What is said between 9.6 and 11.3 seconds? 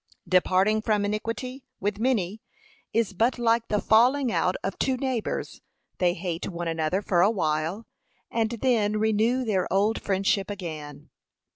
old friendship again.